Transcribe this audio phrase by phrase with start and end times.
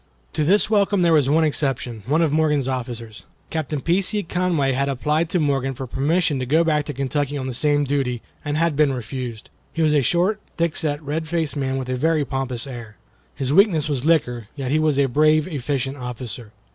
[0.33, 2.01] To this welcome there was one exception.
[2.07, 4.01] One of Morgan's officers, Captain P.
[4.01, 4.23] C.
[4.23, 7.83] Conway, had applied to Morgan for permission to go back to Kentucky on this same
[7.83, 9.51] duty, and had been refused.
[9.71, 12.97] He was a short, thickset, red faced man with a very pompous air.
[13.35, 16.51] His weakness was liquor; yet he was a brave, efficient officer.